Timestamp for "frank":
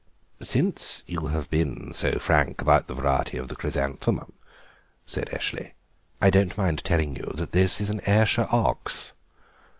2.17-2.59